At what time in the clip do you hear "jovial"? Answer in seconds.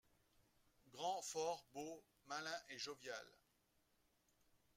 2.79-3.23